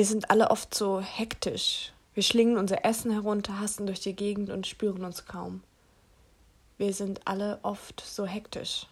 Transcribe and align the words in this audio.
Wir 0.00 0.06
sind 0.06 0.30
alle 0.30 0.50
oft 0.50 0.74
so 0.74 1.02
hektisch. 1.02 1.92
Wir 2.14 2.22
schlingen 2.22 2.56
unser 2.56 2.86
Essen 2.86 3.10
herunter, 3.10 3.60
hasten 3.60 3.84
durch 3.84 4.00
die 4.00 4.16
Gegend 4.16 4.48
und 4.48 4.66
spüren 4.66 5.04
uns 5.04 5.26
kaum. 5.26 5.62
Wir 6.78 6.94
sind 6.94 7.20
alle 7.26 7.58
oft 7.64 8.00
so 8.00 8.24
hektisch. 8.24 8.86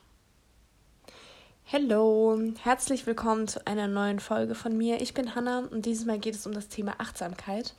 Hallo, 1.73 2.39
herzlich 2.63 3.07
willkommen 3.07 3.49
zu 3.49 3.67
einer 3.67 3.89
neuen 3.89 4.21
Folge 4.21 4.55
von 4.55 4.77
mir. 4.77 5.01
Ich 5.01 5.15
bin 5.15 5.35
Hanna 5.35 5.61
und 5.71 5.87
dieses 5.87 6.05
Mal 6.05 6.19
geht 6.19 6.35
es 6.35 6.47
um 6.47 6.53
das 6.53 6.69
Thema 6.69 6.93
Achtsamkeit. 6.99 7.75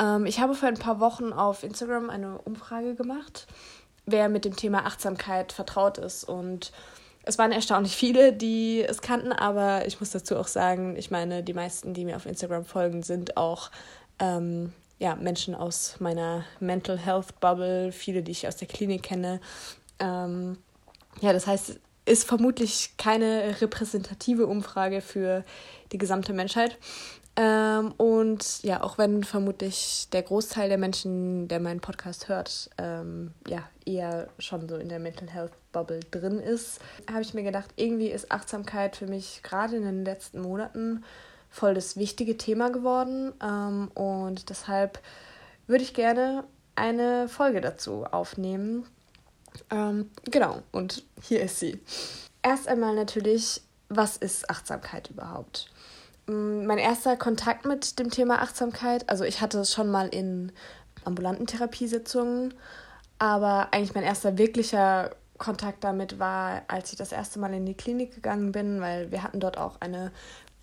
Ähm, 0.00 0.26
ich 0.26 0.40
habe 0.40 0.56
vor 0.56 0.66
ein 0.68 0.76
paar 0.76 0.98
Wochen 0.98 1.32
auf 1.32 1.62
Instagram 1.62 2.10
eine 2.10 2.38
Umfrage 2.38 2.96
gemacht, 2.96 3.46
wer 4.06 4.28
mit 4.28 4.44
dem 4.44 4.56
Thema 4.56 4.86
Achtsamkeit 4.86 5.52
vertraut 5.52 5.98
ist 5.98 6.24
und 6.24 6.72
es 7.26 7.38
waren 7.38 7.50
erstaunlich 7.50 7.94
viele, 7.96 8.32
die 8.32 8.84
es 8.88 9.02
kannten, 9.02 9.32
aber 9.32 9.86
ich 9.86 9.98
muss 9.98 10.10
dazu 10.10 10.36
auch 10.36 10.46
sagen, 10.46 10.96
ich 10.96 11.10
meine, 11.10 11.42
die 11.42 11.54
meisten, 11.54 11.92
die 11.92 12.04
mir 12.04 12.16
auf 12.16 12.24
Instagram 12.24 12.64
folgen, 12.64 13.02
sind 13.02 13.36
auch 13.36 13.72
ähm, 14.20 14.72
ja, 14.98 15.16
Menschen 15.16 15.56
aus 15.56 15.96
meiner 15.98 16.44
Mental 16.60 16.96
Health 16.96 17.38
Bubble, 17.40 17.90
viele, 17.90 18.22
die 18.22 18.30
ich 18.30 18.46
aus 18.46 18.56
der 18.56 18.68
Klinik 18.68 19.02
kenne. 19.02 19.40
Ähm, 19.98 20.58
ja, 21.20 21.32
das 21.32 21.48
heißt, 21.48 21.80
ist 22.04 22.24
vermutlich 22.24 22.92
keine 22.96 23.60
repräsentative 23.60 24.46
Umfrage 24.46 25.00
für 25.00 25.44
die 25.90 25.98
gesamte 25.98 26.32
Menschheit. 26.32 26.78
Ähm, 27.38 27.92
und 27.98 28.62
ja, 28.62 28.82
auch 28.82 28.96
wenn 28.96 29.22
vermutlich 29.22 30.08
der 30.12 30.22
Großteil 30.22 30.70
der 30.70 30.78
Menschen, 30.78 31.48
der 31.48 31.60
meinen 31.60 31.80
Podcast 31.80 32.28
hört, 32.28 32.70
ähm, 32.78 33.32
ja, 33.46 33.62
eher 33.84 34.28
schon 34.38 34.68
so 34.68 34.76
in 34.76 34.88
der 34.88 34.98
Mental 34.98 35.28
Health 35.28 35.52
Bubble 35.72 36.00
drin 36.10 36.38
ist, 36.38 36.80
habe 37.10 37.20
ich 37.20 37.34
mir 37.34 37.42
gedacht, 37.42 37.70
irgendwie 37.76 38.08
ist 38.08 38.32
Achtsamkeit 38.32 38.96
für 38.96 39.06
mich 39.06 39.42
gerade 39.42 39.76
in 39.76 39.82
den 39.82 40.04
letzten 40.04 40.40
Monaten 40.40 41.04
voll 41.50 41.74
das 41.74 41.96
wichtige 41.96 42.38
Thema 42.38 42.70
geworden. 42.70 43.34
Ähm, 43.42 43.90
und 43.94 44.48
deshalb 44.48 44.98
würde 45.66 45.84
ich 45.84 45.92
gerne 45.92 46.44
eine 46.74 47.28
Folge 47.28 47.60
dazu 47.60 48.04
aufnehmen. 48.04 48.86
Ähm, 49.70 50.10
genau, 50.24 50.62
und 50.72 51.04
hier 51.22 51.42
ist 51.42 51.60
sie. 51.60 51.80
Erst 52.42 52.66
einmal 52.68 52.94
natürlich, 52.94 53.60
was 53.88 54.16
ist 54.16 54.48
Achtsamkeit 54.48 55.10
überhaupt? 55.10 55.70
Mein 56.28 56.78
erster 56.78 57.16
Kontakt 57.16 57.64
mit 57.66 58.00
dem 58.00 58.10
Thema 58.10 58.42
Achtsamkeit, 58.42 59.08
also 59.08 59.22
ich 59.22 59.40
hatte 59.40 59.60
es 59.60 59.72
schon 59.72 59.88
mal 59.88 60.08
in 60.08 60.50
ambulanten 61.04 61.46
Therapiesitzungen, 61.46 62.52
aber 63.18 63.68
eigentlich 63.70 63.94
mein 63.94 64.02
erster 64.02 64.36
wirklicher 64.36 65.14
Kontakt 65.38 65.84
damit 65.84 66.18
war, 66.18 66.62
als 66.66 66.90
ich 66.90 66.98
das 66.98 67.12
erste 67.12 67.38
Mal 67.38 67.54
in 67.54 67.64
die 67.64 67.76
Klinik 67.76 68.12
gegangen 68.12 68.50
bin, 68.50 68.80
weil 68.80 69.12
wir 69.12 69.22
hatten 69.22 69.38
dort 69.38 69.56
auch 69.56 69.80
eine 69.80 70.10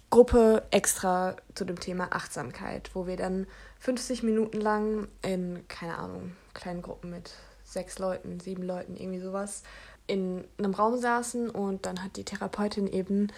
Gruppe 0.10 0.64
extra 0.70 1.38
zu 1.56 1.64
dem 1.64 1.80
Thema 1.80 2.10
Achtsamkeit, 2.12 2.92
wo 2.94 3.08
wir 3.08 3.16
dann 3.16 3.48
50 3.80 4.22
Minuten 4.22 4.60
lang 4.60 5.08
in, 5.22 5.66
keine 5.70 5.98
Ahnung, 5.98 6.36
kleinen 6.54 6.82
Gruppen 6.82 7.10
mit 7.10 7.32
sechs 7.64 8.00
Leuten, 8.00 8.42
sieben 8.42 8.64
Leuten, 8.64 8.98
irgendwie 8.98 9.22
sowas, 9.22 9.64
in 10.08 10.44
einem 10.58 10.74
Raum 10.74 10.98
saßen 10.98 11.50
und 11.50 11.86
dann 11.86 12.04
hat 12.04 12.18
die 12.18 12.26
Therapeutin 12.26 12.88
eben 12.88 13.30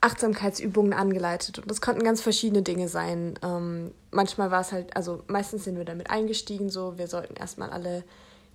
Achtsamkeitsübungen 0.00 0.92
angeleitet. 0.92 1.58
Und 1.58 1.70
das 1.70 1.80
konnten 1.80 2.02
ganz 2.02 2.20
verschiedene 2.20 2.62
Dinge 2.62 2.88
sein. 2.88 3.38
Ähm, 3.42 3.92
manchmal 4.10 4.50
war 4.50 4.60
es 4.60 4.72
halt, 4.72 4.96
also 4.96 5.22
meistens 5.26 5.64
sind 5.64 5.76
wir 5.76 5.84
damit 5.84 6.10
eingestiegen, 6.10 6.70
so 6.70 6.98
wir 6.98 7.08
sollten 7.08 7.36
erstmal 7.36 7.70
alle 7.70 8.04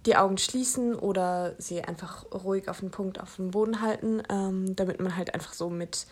die 0.06 0.16
Augen 0.16 0.38
schließen 0.38 0.95
oder 0.95 1.53
sie 1.59 1.83
einfach 1.83 2.25
ruhig 2.31 2.70
auf 2.70 2.80
den 2.80 2.92
Punkt 2.92 3.20
auf 3.20 3.36
dem 3.36 3.52
Boden 3.52 3.81
halten, 3.81 4.23
ähm, 4.30 4.75
damit 4.75 5.00
man 5.00 5.16
halt 5.16 5.33
einfach 5.33 5.53
so 5.53 5.70
mit, 5.70 6.08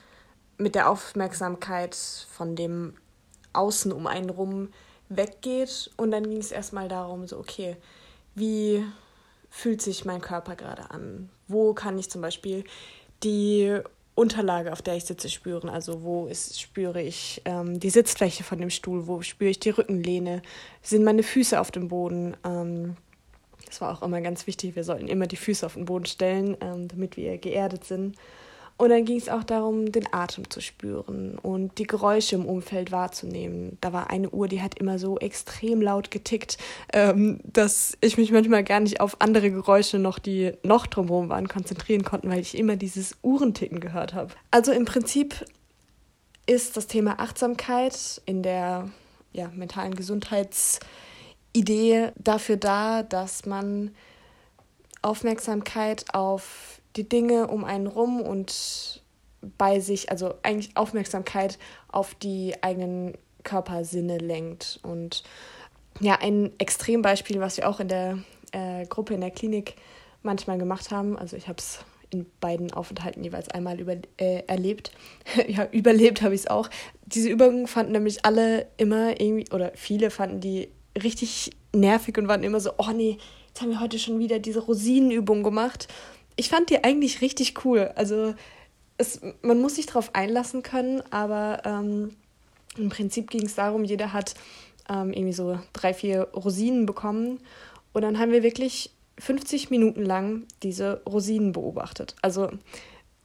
mit 0.58 0.76
der 0.76 0.90
Aufmerksamkeit 0.90 1.96
von 1.96 2.56
dem 2.56 2.94
Außen 3.54 3.92
um 3.92 4.06
einen 4.06 4.30
rum 4.30 4.70
weggeht. 5.10 5.92
Und 5.98 6.12
dann 6.12 6.30
ging 6.30 6.40
es 6.40 6.52
erstmal 6.52 6.88
darum, 6.88 7.28
so, 7.28 7.40
okay, 7.40 7.78
wie 8.36 8.86
fühlt 9.50 9.82
sich 9.82 10.06
mein 10.06 10.22
Körper 10.22 10.56
gerade 10.56 10.92
an? 10.92 11.30
Wo 11.48 11.74
kann 11.74 11.98
ich 11.98 12.12
zum 12.12 12.22
Beispiel 12.22 12.64
die 13.24 13.82
Unterlage, 14.20 14.72
auf 14.74 14.82
der 14.82 14.96
ich 14.96 15.06
sitze, 15.06 15.30
spüren. 15.30 15.70
Also 15.70 16.04
wo 16.04 16.28
ist, 16.28 16.60
spüre 16.60 17.02
ich 17.02 17.42
ähm, 17.46 17.80
die 17.80 17.90
Sitzfläche 17.90 18.44
von 18.44 18.60
dem 18.60 18.70
Stuhl, 18.70 19.08
wo 19.08 19.22
spüre 19.22 19.50
ich 19.50 19.60
die 19.60 19.70
Rückenlehne, 19.70 20.42
sind 20.82 21.04
meine 21.04 21.24
Füße 21.24 21.60
auf 21.60 21.72
dem 21.72 21.88
Boden. 21.88 22.36
Ähm, 22.44 22.98
das 23.66 23.82
war 23.82 23.94
auch 23.94 24.02
immer 24.02 24.22
ganz 24.22 24.48
wichtig, 24.48 24.76
wir 24.76 24.84
sollten 24.84 25.08
immer 25.08 25.28
die 25.28 25.36
Füße 25.36 25.66
auf 25.66 25.76
den 25.76 25.86
Boden 25.86 26.06
stellen, 26.06 26.58
ähm, 26.62 26.88
damit 26.88 27.18
wir 27.18 27.38
geerdet 27.38 27.86
sind. 27.86 28.16
Und 28.80 28.90
dann 28.92 29.04
ging 29.04 29.18
es 29.18 29.28
auch 29.28 29.44
darum, 29.44 29.92
den 29.92 30.08
Atem 30.14 30.50
zu 30.50 30.62
spüren 30.62 31.38
und 31.38 31.78
die 31.80 31.84
Geräusche 31.84 32.36
im 32.36 32.46
Umfeld 32.46 32.94
wahrzunehmen. 32.94 33.78
Da 33.82 33.92
war 33.92 34.10
eine 34.10 34.30
Uhr, 34.30 34.48
die 34.48 34.62
hat 34.62 34.80
immer 34.80 34.98
so 34.98 35.20
extrem 35.20 35.82
laut 35.82 36.12
getickt, 36.12 36.58
ähm, 36.94 37.42
dass 37.44 37.98
ich 38.00 38.18
mich 38.18 38.32
manchmal 38.32 38.64
gar 38.64 38.80
nicht 38.80 39.02
auf 39.02 39.20
andere 39.20 39.52
Geräusche 39.52 40.00
noch, 40.00 40.18
die 40.18 40.54
noch 40.64 40.88
drumherum 40.88 41.28
waren, 41.28 41.50
konzentrieren 41.50 42.06
konnte, 42.06 42.30
weil 42.30 42.40
ich 42.40 42.58
immer 42.58 42.78
dieses 42.78 43.18
Uhrenticken 43.22 43.82
gehört 43.82 44.14
habe. 44.14 44.34
Also 44.50 44.72
im 44.72 44.86
Prinzip 44.86 45.46
ist 46.46 46.78
das 46.78 46.88
Thema 46.88 47.20
Achtsamkeit 47.20 48.22
in 48.26 48.44
der 48.44 48.88
ja, 49.34 49.52
mentalen 49.54 49.94
Gesundheitsidee 49.94 52.12
dafür 52.16 52.56
da, 52.56 53.04
dass 53.04 53.46
man 53.46 53.92
Aufmerksamkeit 55.02 56.06
auf 56.14 56.79
die 56.96 57.08
Dinge 57.08 57.48
um 57.48 57.64
einen 57.64 57.88
rum 57.88 58.22
und 58.22 59.04
bei 59.58 59.80
sich, 59.80 60.12
also 60.12 60.34
eigentlich 60.44 60.76
Aufmerksamkeit 60.76 61.58
auf 61.88 62.16
die 62.16 62.56
eigenen 62.62 63.14
Körpersinne 63.44 64.18
lenkt. 64.18 64.80
Und 64.84 65.24
ja, 66.00 66.16
ein 66.20 66.52
Extrembeispiel, 66.60 67.40
was 67.40 67.58
wir 67.58 67.70
auch 67.70 67.80
in 67.80 67.88
der 67.88 68.20
äh, 68.52 68.86
Gruppe 68.86 69.14
in 69.14 69.22
der 69.22 69.32
Klinik 69.32 69.76
manchmal 70.24 70.58
gemacht 70.58 70.92
haben, 70.92 71.18
also 71.18 71.38
ich 71.38 71.48
habe 71.48 71.60
es 71.60 71.80
in 72.12 72.26
beiden 72.40 72.74
Aufenthalten 72.74 73.24
jeweils 73.24 73.50
einmal 73.50 73.80
über, 73.80 73.96
äh, 74.18 74.44
erlebt. 74.48 74.92
ja, 75.48 75.68
überlebt 75.72 76.22
habe 76.22 76.34
ich 76.34 76.42
es 76.42 76.48
auch. 76.48 76.70
Diese 77.06 77.30
Übungen 77.30 77.68
fanden 77.68 77.92
nämlich 77.92 78.26
alle 78.26 78.68
immer 78.78 79.20
irgendwie, 79.22 79.52
oder 79.54 79.72
viele 79.76 80.10
fanden 80.10 80.42
die 80.42 80.70
richtig 81.02 81.52
nervig 81.74 82.18
und 82.18 82.28
waren 82.28 82.44
immer 82.44 82.60
so, 82.60 82.72
oh 82.78 82.92
nee, 82.94 83.18
jetzt 83.48 83.62
haben 83.62 83.70
wir 83.70 83.80
heute 83.80 84.00
schon 84.00 84.20
wieder 84.20 84.40
diese 84.40 84.60
Rosinenübung 84.60 85.44
gemacht 85.44 85.88
ich 86.40 86.48
fand 86.48 86.70
die 86.70 86.86
eigentlich 86.86 87.20
richtig 87.20 87.66
cool. 87.66 87.92
Also 87.96 88.34
es, 88.98 89.20
man 89.42 89.60
muss 89.60 89.76
sich 89.76 89.88
darauf 89.88 90.16
einlassen 90.16 90.64
können, 90.64 91.04
aber 91.12 91.62
ähm, 91.66 92.16
im 92.78 92.88
Prinzip 92.88 93.30
ging 93.30 93.46
es 93.46 93.56
darum, 93.56 93.84
jeder 93.84 94.14
hat 94.14 94.36
ähm, 94.88 95.12
irgendwie 95.12 95.34
so 95.34 95.60
drei, 95.74 95.94
vier 95.94 96.30
Rosinen 96.34 96.86
bekommen. 96.86 97.40
Und 97.92 98.04
dann 98.04 98.20
haben 98.20 98.32
wir 98.32 98.42
wirklich 98.42 98.92
50 99.18 99.70
Minuten 99.70 100.02
lang 100.02 100.44
diese 100.64 101.02
Rosinen 101.06 101.52
beobachtet. 101.52 102.16
Also 102.22 102.50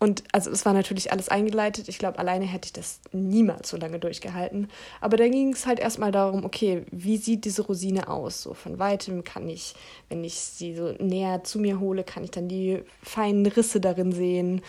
und 0.05 0.23
also 0.33 0.51
es 0.51 0.67
war 0.67 0.75
natürlich 0.75 1.13
alles 1.13 1.31
eingeleitet. 1.31 1.89
Ich 1.89 1.99
glaube, 1.99 2.19
alleine 2.19 2.45
hätte 2.45 2.67
ich 2.67 2.75
das 2.75 3.01
niemals 3.13 3.71
so 3.71 3.79
lange 3.79 3.99
durchgehalten. 3.99 4.69
Aber 5.01 5.17
da 5.17 5.27
ging 5.27 5.55
es 5.55 5.65
halt 5.65 5.81
erstmal 5.81 6.13
darum, 6.13 6.45
okay, 6.45 6.85
wie 6.91 7.17
sieht 7.17 7.47
diese 7.47 7.63
Rosine 7.63 8.09
aus? 8.09 8.43
So 8.43 8.53
von 8.53 8.79
weitem 8.79 9.25
kann 9.25 9.49
ich, 9.49 9.75
wenn 10.11 10.23
ich 10.23 10.35
sie 10.35 10.75
so 10.75 10.93
näher 10.99 11.43
zu 11.43 11.59
mir 11.59 11.81
hole, 11.81 12.05
kann 12.05 12.23
ich 12.23 12.31
dann 12.31 12.49
die 12.49 12.83
feinen 13.03 13.47
Risse 13.47 13.81
darin 13.81 14.13
sehen. 14.13 14.61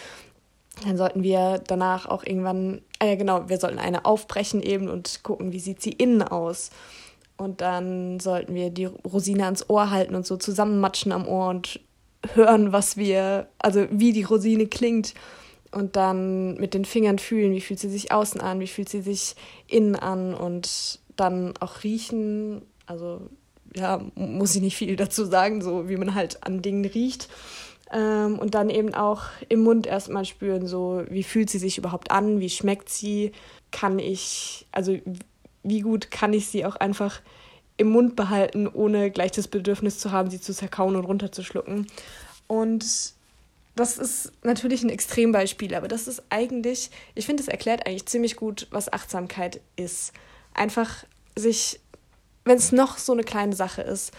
Dann 0.85 0.95
sollten 0.95 1.21
wir 1.21 1.61
danach 1.67 2.05
auch 2.05 2.23
irgendwann, 2.23 2.81
äh, 2.99 3.09
ja 3.09 3.15
genau, 3.15 3.49
wir 3.49 3.57
sollten 3.57 3.79
eine 3.79 4.05
aufbrechen 4.05 4.61
eben 4.61 4.87
und 4.87 5.21
gucken, 5.23 5.51
wie 5.51 5.59
sieht 5.59 5.81
sie 5.81 5.91
innen 5.91 6.23
aus. 6.23 6.69
Und 7.35 7.59
dann 7.59 8.21
sollten 8.21 8.55
wir 8.55 8.69
die 8.69 8.85
Rosine 8.85 9.43
ans 9.43 9.69
Ohr 9.69 9.91
halten 9.91 10.15
und 10.15 10.25
so 10.25 10.37
zusammenmatschen 10.37 11.11
am 11.11 11.27
Ohr 11.27 11.49
und 11.49 11.81
hören, 12.33 12.71
was 12.71 12.97
wir, 12.97 13.47
also 13.59 13.87
wie 13.91 14.13
die 14.13 14.23
Rosine 14.23 14.67
klingt 14.67 15.13
und 15.71 15.95
dann 15.95 16.55
mit 16.55 16.73
den 16.73 16.85
Fingern 16.85 17.19
fühlen, 17.19 17.53
wie 17.53 17.61
fühlt 17.61 17.79
sie 17.79 17.89
sich 17.89 18.11
außen 18.11 18.41
an, 18.41 18.59
wie 18.59 18.67
fühlt 18.67 18.89
sie 18.89 19.01
sich 19.01 19.35
innen 19.67 19.95
an 19.95 20.33
und 20.33 20.99
dann 21.15 21.53
auch 21.59 21.83
riechen. 21.83 22.61
Also 22.85 23.29
ja, 23.75 24.01
muss 24.15 24.55
ich 24.55 24.61
nicht 24.61 24.77
viel 24.77 24.95
dazu 24.95 25.25
sagen, 25.25 25.61
so 25.61 25.89
wie 25.89 25.97
man 25.97 26.15
halt 26.15 26.43
an 26.43 26.61
Dingen 26.61 26.85
riecht. 26.85 27.29
Ähm, 27.91 28.39
und 28.39 28.55
dann 28.55 28.69
eben 28.69 28.93
auch 28.93 29.23
im 29.49 29.63
Mund 29.63 29.85
erstmal 29.85 30.25
spüren, 30.25 30.65
so 30.65 31.03
wie 31.09 31.23
fühlt 31.23 31.49
sie 31.49 31.59
sich 31.59 31.77
überhaupt 31.77 32.09
an, 32.09 32.39
wie 32.39 32.49
schmeckt 32.49 32.89
sie, 32.89 33.31
kann 33.71 33.99
ich, 33.99 34.65
also 34.71 34.97
wie 35.63 35.81
gut 35.81 36.09
kann 36.09 36.33
ich 36.33 36.47
sie 36.47 36.65
auch 36.65 36.77
einfach 36.77 37.21
im 37.77 37.89
Mund 37.89 38.15
behalten, 38.15 38.67
ohne 38.67 39.11
gleich 39.11 39.31
das 39.31 39.47
Bedürfnis 39.47 39.99
zu 39.99 40.11
haben, 40.11 40.29
sie 40.29 40.39
zu 40.39 40.53
zerkauen 40.53 40.95
und 40.95 41.05
runterzuschlucken. 41.05 41.87
Und 42.47 43.13
das 43.75 43.97
ist 43.97 44.31
natürlich 44.43 44.83
ein 44.83 44.89
Extrembeispiel, 44.89 45.75
aber 45.75 45.87
das 45.87 46.07
ist 46.07 46.23
eigentlich, 46.29 46.89
ich 47.13 47.25
finde, 47.25 47.43
es 47.43 47.49
erklärt 47.49 47.85
eigentlich 47.85 48.05
ziemlich 48.05 48.37
gut, 48.37 48.67
was 48.71 48.91
Achtsamkeit 48.91 49.59
ist. 49.75 50.13
Einfach 50.53 51.03
sich, 51.35 51.81
wenn 52.45 52.57
es 52.57 52.71
noch 52.71 52.97
so 52.97 53.11
eine 53.11 53.23
kleine 53.23 53.55
Sache 53.55 53.81
ist, 53.81 54.13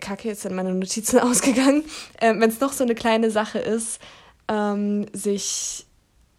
kacke, 0.00 0.28
jetzt 0.28 0.42
sind 0.42 0.54
meine 0.54 0.74
Notizen 0.74 1.18
ausgegangen, 1.20 1.84
äh, 2.20 2.34
wenn 2.36 2.50
es 2.50 2.60
noch 2.60 2.72
so 2.72 2.82
eine 2.82 2.96
kleine 2.96 3.30
Sache 3.30 3.60
ist, 3.60 4.00
ähm, 4.48 5.06
sich 5.12 5.86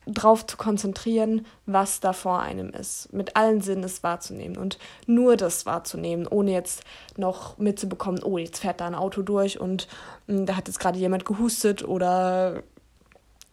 drauf 0.06 0.46
zu 0.46 0.58
konzentrieren, 0.58 1.46
was 1.66 2.00
da 2.00 2.14
vor 2.14 2.42
einem 2.42 2.70
ist, 2.70 3.12
mit 3.14 3.36
allen 3.36 3.62
Sinnen 3.62 3.84
es 3.84 4.04
wahrzunehmen 4.04 4.58
und 4.58 4.78
nur 5.08 5.38
das 5.38 5.66
wahrzunehmen, 5.66 6.28
ohne 6.28 6.52
jetzt 6.52 6.84
noch 7.18 7.58
mitzubekommen, 7.58 8.24
oh, 8.24 8.38
jetzt 8.38 8.60
fährt 8.60 8.82
da 8.82 8.88
ein 8.88 8.96
Auto 8.96 9.22
durch 9.22 9.60
und 9.60 9.88
hm, 10.28 10.46
da 10.46 10.56
hat 10.56 10.68
jetzt 10.68 10.80
gerade 10.80 11.00
jemand 11.00 11.26
gehustet 11.26 11.84
oder 11.84 12.64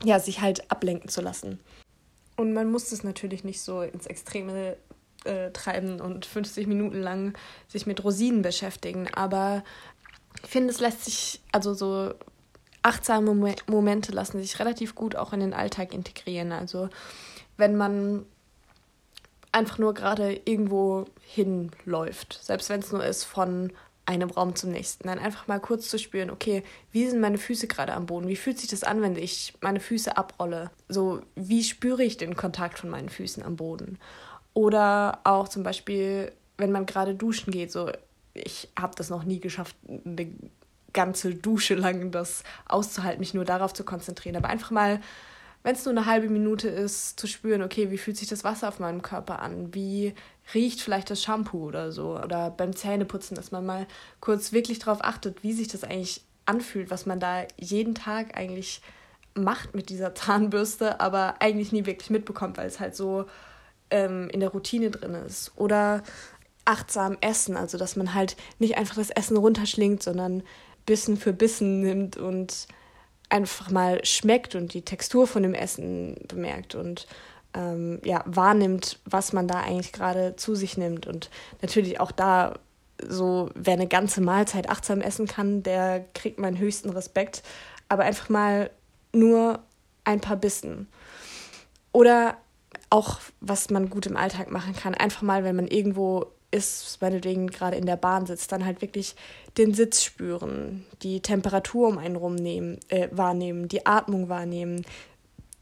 ja, 0.03 0.19
sich 0.19 0.41
halt 0.41 0.71
ablenken 0.71 1.09
zu 1.09 1.21
lassen. 1.21 1.61
Und 2.37 2.53
man 2.55 2.71
muss 2.71 2.91
das 2.91 3.05
natürlich 3.05 3.45
nicht 3.45 3.61
so 3.61 3.83
ins 3.83 4.07
Extreme 4.07 4.77
äh, 5.25 5.51
treiben 5.51 6.01
und 6.01 6.25
50 6.25 6.67
Minuten 6.67 7.01
lang 7.01 7.35
sich 7.69 7.87
mit 7.87 8.03
Rosinen 8.03 8.43
beschäftigen, 8.43 9.09
aber 9.13 9.63
ich 10.43 10.49
finde, 10.49 10.71
es 10.71 10.81
lässt 10.81 11.05
sich, 11.05 11.41
also 11.53 11.75
so 11.75 12.15
achtsame 12.83 13.35
Momente 13.67 14.13
lassen 14.13 14.41
sich 14.41 14.59
relativ 14.59 14.95
gut 14.95 15.17
auch 15.17 15.33
in 15.33 15.41
den 15.41 15.55
Alltag 15.55 15.93
integrieren. 15.93 16.53
Also 16.53 16.89
wenn 17.57 17.77
man 17.77 18.25
einfach 19.53 19.79
nur 19.79 19.95
gerade 19.95 20.41
irgendwo 20.45 21.07
hinläuft, 21.21 22.41
selbst 22.43 22.69
wenn 22.71 22.81
es 22.81 22.93
nur 22.93 23.05
ist 23.05 23.25
von 23.25 23.73
einem 24.07 24.31
Raum 24.31 24.57
zum 24.57 24.71
nächsten, 24.73 25.07
dann 25.07 25.19
einfach 25.19 25.47
mal 25.47 25.61
kurz 25.61 25.89
zu 25.89 25.99
spüren, 25.99 26.31
okay, 26.31 26.65
wie 26.91 27.09
sind 27.09 27.21
meine 27.21 27.39
Füße 27.39 27.69
gerade 27.69 27.93
am 27.95 28.07
Boden? 28.07 28.29
Wie 28.29 28.37
fühlt 28.37 28.59
sich 28.59 28.69
das 28.69 28.83
an, 28.83 29.03
wenn 29.03 29.17
ich 29.17 29.55
meine 29.61 29.79
Füße 29.79 30.17
abrolle? 30.17 30.71
So, 30.89 31.23
wie 31.37 31.63
spüre 31.63 32.03
ich 32.03 32.17
den 32.17 32.35
Kontakt 32.35 32.79
von 32.79 32.91
meinen 32.91 33.09
Füßen 33.09 33.43
am 33.43 33.57
Boden? 33.57 33.99
Oder 34.53 35.21
auch 35.25 35.49
zum 35.49 35.63
Beispiel, 35.63 36.33
wenn 36.57 36.73
man 36.73 36.87
gerade 36.87 37.15
duschen 37.15 37.53
geht, 37.53 37.71
so, 37.71 37.91
ich 38.35 38.69
habe 38.79 38.97
das 38.97 39.11
noch 39.11 39.23
nie 39.23 39.39
geschafft, 39.39 39.77
eine 39.87 40.33
ganze 40.93 41.35
Dusche 41.35 41.75
lang 41.75 42.11
das 42.11 42.43
auszuhalten, 42.69 43.21
mich 43.21 43.35
nur 43.35 43.45
darauf 43.45 43.73
zu 43.73 43.85
konzentrieren. 43.85 44.37
Aber 44.37 44.49
einfach 44.49 44.71
mal, 44.71 45.01
wenn 45.63 45.75
es 45.75 45.85
nur 45.85 45.93
eine 45.93 46.07
halbe 46.07 46.29
Minute 46.29 46.69
ist, 46.69 47.19
zu 47.21 47.27
spüren, 47.27 47.63
okay, 47.63 47.91
wie 47.91 47.99
fühlt 47.99 48.17
sich 48.17 48.29
das 48.29 48.45
Wasser 48.45 48.69
auf 48.69 48.79
meinem 48.79 49.03
Körper 49.03 49.41
an? 49.41 49.75
Wie 49.75 50.15
riecht 50.55 50.81
vielleicht 50.81 51.11
das 51.11 51.23
Shampoo 51.23 51.67
oder 51.67 51.93
so? 51.93 52.19
Oder 52.19 52.51
beim 52.51 52.75
Zähneputzen, 52.75 53.37
dass 53.37 53.53
man 53.53 53.67
mal 53.67 53.87
kurz 54.21 54.53
wirklich 54.53 54.79
darauf 54.79 55.05
achtet, 55.05 55.43
wie 55.43 55.53
sich 55.53 55.69
das 55.69 55.85
eigentlich 55.85 56.23
anfühlt, 56.47 56.91
was 56.91 57.07
man 57.07 57.21
da 57.21 57.45
jeden 57.59 57.95
Tag 57.95 58.37
eigentlich 58.37 58.81
macht 59.35 59.75
mit 59.75 59.91
dieser 59.91 60.15
Zahnbürste, 60.15 61.01
aber 61.01 61.37
eigentlich 61.41 61.73
nie 61.73 61.87
wirklich 61.87 62.11
mitbekommt, 62.11 62.57
weil 62.59 62.67
es 62.67 62.81
halt 62.81 62.97
so 62.97 63.27
ähm, 63.91 64.29
in 64.31 64.41
der 64.41 64.51
Routine 64.51 64.91
drin 64.91 65.15
ist. 65.15 65.53
Oder 65.57 66.03
achtsam 66.65 67.17
essen, 67.21 67.57
also 67.57 67.79
dass 67.79 67.97
man 67.97 68.15
halt 68.15 68.37
nicht 68.59 68.77
einfach 68.77 68.95
das 68.95 69.11
Essen 69.11 69.37
runterschlingt, 69.37 70.03
sondern 70.03 70.43
Bissen 70.87 71.17
für 71.17 71.33
Bissen 71.33 71.81
nimmt 71.81 72.17
und 72.17 72.67
einfach 73.29 73.71
mal 73.71 74.05
schmeckt 74.05 74.55
und 74.55 74.75
die 74.75 74.83
Textur 74.83 75.27
von 75.27 75.43
dem 75.43 75.55
Essen 75.55 76.17
bemerkt 76.27 76.75
und 76.75 77.07
ähm, 77.55 78.01
ja, 78.05 78.23
wahrnimmt, 78.27 78.99
was 79.05 79.33
man 79.33 79.49
da 79.49 79.61
eigentlich 79.61 79.93
gerade 79.93 80.37
zu 80.37 80.55
sich 80.55 80.77
nimmt. 80.77 81.07
Und 81.07 81.31
natürlich 81.63 82.01
auch 82.01 82.13
da, 82.13 82.55
so 83.07 83.51
wer 83.55 83.75
eine 83.75 83.89
ganze 83.89 84.21
Mahlzeit 84.21 84.69
achtsam 84.69 85.01
essen 85.01 85.27
kann, 85.27 85.63
der 85.63 86.05
kriegt 86.15 86.39
meinen 86.39 86.59
höchsten 86.59 86.91
Respekt. 86.91 87.43
Aber 87.89 88.05
einfach 88.05 88.29
mal 88.29 88.71
nur 89.13 89.61
ein 90.05 90.21
paar 90.21 90.37
Bissen. 90.37 90.89
Oder 91.93 92.37
auch, 92.89 93.21
was 93.41 93.71
man 93.71 93.91
gut 93.91 94.07
im 94.07 94.17
Alltag 94.17 94.51
machen 94.51 94.75
kann, 94.75 94.95
einfach 94.95 95.23
mal, 95.23 95.45
wenn 95.45 95.57
man 95.57 95.67
irgendwo 95.67 96.27
ist, 96.51 97.01
meinetwegen 97.01 97.49
gerade 97.49 97.77
in 97.77 97.87
der 97.87 97.97
Bahn 97.97 98.27
sitzt, 98.27 98.51
dann 98.53 98.65
halt 98.65 98.83
wirklich 98.83 99.15
den 99.57 99.75
Sitz 99.75 100.03
spüren, 100.03 100.85
die 101.03 101.21
Temperatur 101.21 101.89
um 101.89 101.99
einen 101.99 102.17
rum 102.17 102.35
nehmen, 102.35 102.79
äh, 102.89 103.09
wahrnehmen, 103.13 103.69
die 103.69 103.87
Atmung 103.87 104.29
wahrnehmen, 104.29 104.85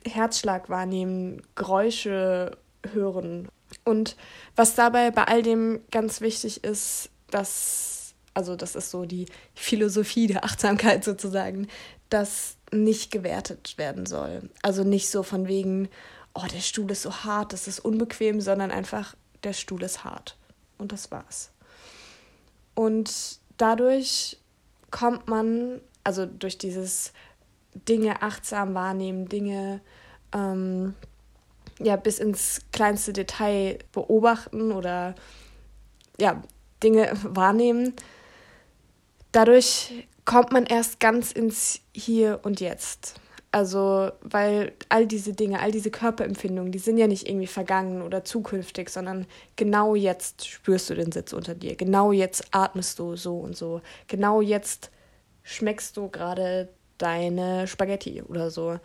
Herzschlag 0.04 0.70
wahrnehmen, 0.70 1.42
Geräusche 1.54 2.56
hören. 2.92 3.48
Und 3.84 4.16
was 4.56 4.74
dabei 4.74 5.10
bei 5.10 5.24
all 5.24 5.42
dem 5.42 5.80
ganz 5.90 6.20
wichtig 6.20 6.64
ist, 6.64 7.10
dass, 7.30 8.14
also 8.32 8.56
das 8.56 8.74
ist 8.74 8.90
so 8.90 9.04
die 9.04 9.26
Philosophie 9.54 10.26
der 10.26 10.44
Achtsamkeit 10.44 11.04
sozusagen, 11.04 11.68
dass 12.08 12.56
nicht 12.72 13.10
gewertet 13.10 13.74
werden 13.76 14.06
soll. 14.06 14.48
Also 14.62 14.84
nicht 14.84 15.10
so 15.10 15.22
von 15.22 15.48
wegen, 15.48 15.88
oh, 16.32 16.44
der 16.52 16.60
Stuhl 16.60 16.90
ist 16.90 17.02
so 17.02 17.12
hart, 17.12 17.52
das 17.52 17.68
ist 17.68 17.80
unbequem, 17.80 18.40
sondern 18.40 18.70
einfach, 18.70 19.14
der 19.44 19.52
Stuhl 19.52 19.82
ist 19.82 20.04
hart 20.04 20.37
und 20.78 20.92
das 20.92 21.10
war's. 21.10 21.50
Und 22.74 23.40
dadurch 23.56 24.38
kommt 24.90 25.28
man, 25.28 25.80
also 26.04 26.26
durch 26.26 26.58
dieses 26.58 27.12
Dinge 27.74 28.22
achtsam 28.22 28.74
wahrnehmen, 28.74 29.28
Dinge 29.28 29.80
ähm, 30.32 30.94
ja 31.78 31.96
bis 31.96 32.18
ins 32.18 32.60
kleinste 32.72 33.12
Detail 33.12 33.78
beobachten 33.92 34.72
oder 34.72 35.14
ja 36.18 36.42
Dinge 36.82 37.12
wahrnehmen. 37.22 37.94
Dadurch 39.32 40.08
kommt 40.24 40.52
man 40.52 40.66
erst 40.66 41.00
ganz 41.00 41.32
ins 41.32 41.80
Hier 41.94 42.40
und 42.42 42.60
Jetzt. 42.60 43.20
Also, 43.50 44.10
weil 44.20 44.72
all 44.90 45.06
diese 45.06 45.32
Dinge, 45.32 45.60
all 45.60 45.70
diese 45.70 45.90
Körperempfindungen, 45.90 46.70
die 46.70 46.78
sind 46.78 46.98
ja 46.98 47.06
nicht 47.06 47.26
irgendwie 47.26 47.46
vergangen 47.46 48.02
oder 48.02 48.22
zukünftig, 48.22 48.90
sondern 48.90 49.26
genau 49.56 49.94
jetzt 49.94 50.46
spürst 50.46 50.90
du 50.90 50.94
den 50.94 51.12
Sitz 51.12 51.32
unter 51.32 51.54
dir. 51.54 51.74
Genau 51.74 52.12
jetzt 52.12 52.44
atmest 52.50 52.98
du 52.98 53.16
so 53.16 53.38
und 53.38 53.56
so. 53.56 53.80
Genau 54.06 54.42
jetzt 54.42 54.90
schmeckst 55.42 55.96
du 55.96 56.08
gerade 56.08 56.68
deine 56.98 57.66
Spaghetti 57.66 58.22
oder 58.22 58.50
so. 58.50 58.78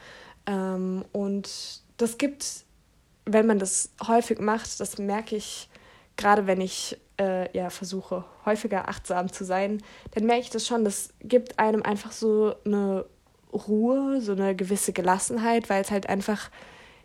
Ähm, 0.46 1.04
und 1.12 1.82
das 1.98 2.18
gibt, 2.18 2.64
wenn 3.26 3.46
man 3.46 3.60
das 3.60 3.90
häufig 4.08 4.40
macht, 4.40 4.80
das 4.80 4.98
merke 4.98 5.36
ich 5.36 5.70
gerade, 6.16 6.48
wenn 6.48 6.62
ich 6.62 6.98
äh, 7.20 7.56
ja 7.56 7.70
versuche, 7.70 8.24
häufiger 8.46 8.88
achtsam 8.88 9.32
zu 9.32 9.44
sein, 9.44 9.82
dann 10.12 10.26
merke 10.26 10.44
ich 10.44 10.50
das 10.50 10.66
schon. 10.66 10.86
Das 10.86 11.10
gibt 11.20 11.60
einem 11.60 11.84
einfach 11.84 12.12
so 12.12 12.56
eine 12.66 13.06
Ruhe, 13.54 14.22
so 14.22 14.32
eine 14.34 14.56
gewisse 14.56 14.94
Gelassenheit, 14.94 15.70
weil 15.70 15.82
es 15.82 15.92
halt 15.92 16.10
einfach 16.10 16.50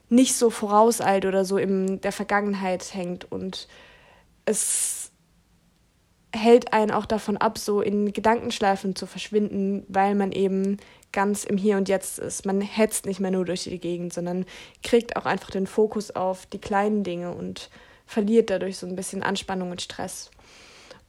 nicht 0.09 0.35
so 0.35 0.50
vorauseilt 0.50 1.27
oder 1.27 1.45
so 1.45 1.59
in 1.59 2.00
der 2.00 2.12
Vergangenheit 2.12 2.95
hängt 2.95 3.31
und 3.31 3.69
es 4.47 5.11
hält 6.35 6.73
einen 6.73 6.91
auch 6.91 7.06
davon 7.06 7.37
ab, 7.37 7.59
so 7.59 7.81
in 7.81 8.12
Gedankenschleifen 8.12 8.95
zu 8.95 9.06
verschwinden, 9.06 9.85
weil 9.89 10.15
man 10.15 10.33
eben 10.33 10.79
ganz 11.12 11.45
im 11.45 11.56
Hier 11.56 11.77
und 11.77 11.89
Jetzt 11.89 12.19
ist. 12.19 12.45
Man 12.45 12.61
hetzt 12.61 13.06
nicht 13.06 13.21
mehr 13.21 13.31
nur 13.31 13.44
durch 13.44 13.65
die 13.65 13.79
Gegend, 13.79 14.12
sondern 14.12 14.44
kriegt 14.83 15.17
auch 15.17 15.27
einfach 15.27 15.51
den 15.51 15.67
Fokus 15.67 16.11
auf 16.11 16.47
die 16.47 16.59
kleinen 16.59 17.03
Dinge 17.03 17.33
und 17.33 17.71
verliert 18.06 18.51
dadurch 18.51 18.79
so 18.79 18.87
ein 18.87 18.97
bisschen 18.97 19.22
Anspannung 19.22 19.70
und 19.70 19.82
Stress. 19.82 20.31